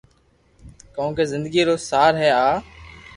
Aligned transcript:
ڪونڪھ 0.95 1.19
زندگي 1.33 1.61
رو 1.67 1.75
سار 1.89 2.13
ھي 2.21 2.29
آ 2.45 2.47